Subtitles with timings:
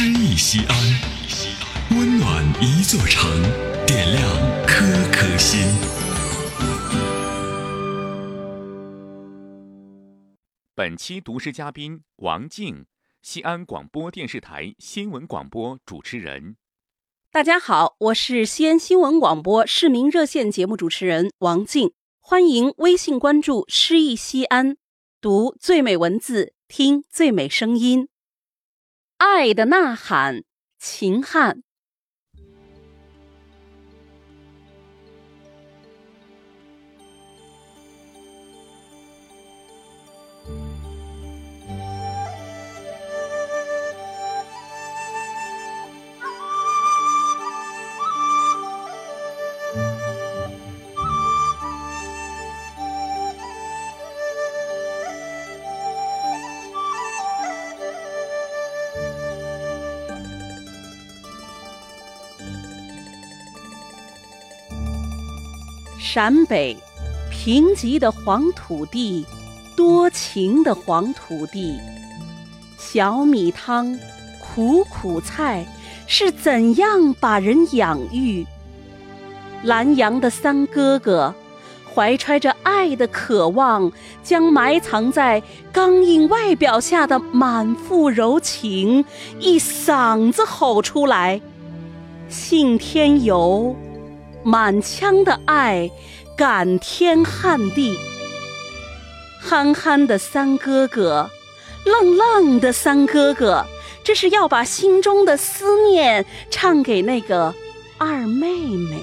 [0.00, 3.28] 诗意西安，温暖一座城，
[3.84, 5.58] 点亮颗颗心。
[10.76, 12.86] 本期读诗嘉宾王静，
[13.22, 16.54] 西安广播电视台新闻广播主持人。
[17.32, 24.76] 大家好，我是西安新闻广播市民热线节目主持人王静，欢迎微信关注“诗意西安”，
[25.20, 28.08] 读最美文字，听最美声音。
[29.18, 30.44] 爱的呐喊，
[30.78, 31.67] 秦汉。
[66.10, 66.74] 陕北，
[67.30, 69.26] 贫瘠的黄土地，
[69.76, 71.78] 多情的黄土地。
[72.78, 73.98] 小米汤，
[74.40, 75.66] 苦苦菜，
[76.06, 78.46] 是怎样把人养育？
[79.62, 81.34] 南阳的三哥哥，
[81.94, 89.04] 怀揣着爱的渴望，将埋藏在刚硬外表下的满腹柔情，
[89.40, 91.42] 一嗓子吼出来：
[92.30, 93.76] 信天游。
[94.42, 95.90] 满腔的爱，
[96.36, 97.98] 感天撼地。
[99.40, 101.30] 憨憨的三哥哥，
[101.84, 103.64] 愣愣的三哥哥，
[104.04, 107.54] 这是要把心中的思念唱给那个
[107.98, 109.02] 二妹妹。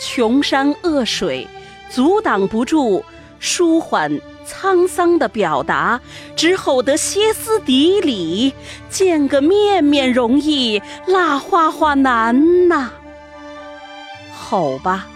[0.00, 1.46] 穷山恶水，
[1.90, 3.04] 阻挡不住
[3.40, 6.00] 舒缓沧桑的表达，
[6.36, 8.52] 只吼得歇斯底里。
[8.88, 12.90] 见个面面容易，蜡花花难呐。
[14.50, 15.06] 吼吧，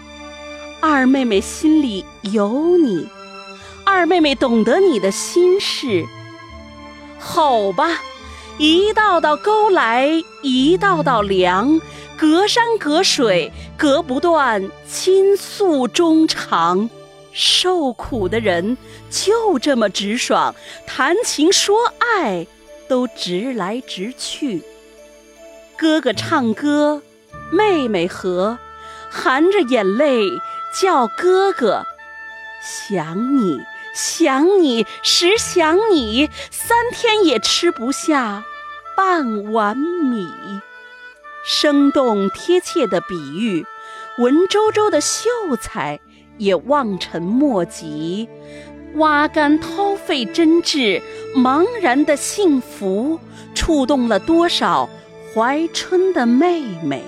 [0.79, 3.09] 二妹妹心里有你，
[3.83, 6.05] 二妹妹懂得你的心事。
[7.19, 7.99] 吼吧，
[8.59, 10.07] 一道道沟来
[10.43, 11.81] 一道道梁，
[12.15, 16.87] 隔山隔水隔不断倾诉衷肠。
[17.31, 18.77] 受苦的人
[19.09, 20.53] 就这么直爽，
[20.85, 22.45] 谈情说爱
[22.87, 24.61] 都直来直去。
[25.75, 27.01] 哥哥唱歌，
[27.51, 28.59] 妹妹和。
[29.13, 30.41] 含着眼泪
[30.81, 31.85] 叫哥哥，
[32.63, 33.61] 想你
[33.93, 38.43] 想你实想你，三天也吃不下
[38.97, 40.27] 半碗米。
[41.45, 43.63] 生动贴切的比喻，
[44.17, 45.29] 文绉绉的秀
[45.61, 45.99] 才
[46.39, 48.27] 也望尘莫及。
[48.95, 51.01] 挖干掏肺真挚，
[51.35, 53.19] 茫然的幸福，
[53.53, 54.89] 触动了多少
[55.35, 57.03] 怀春的妹妹。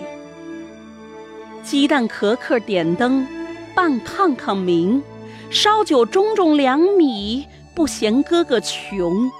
[1.65, 3.25] 鸡蛋壳壳点灯，
[3.73, 5.01] 半炕炕明；
[5.49, 9.31] 烧酒盅盅两米，不嫌哥哥穷。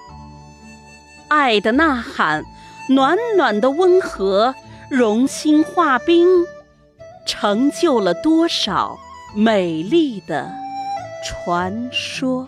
[1.28, 2.44] 爱的呐喊，
[2.90, 4.56] 暖暖的温和，
[4.90, 6.28] 融心化冰，
[7.28, 8.98] 成就了多少
[9.36, 10.52] 美丽的
[11.24, 12.48] 传说。